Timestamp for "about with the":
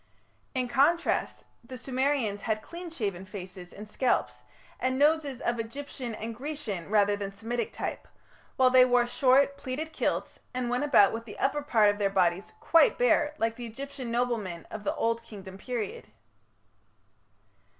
10.85-11.37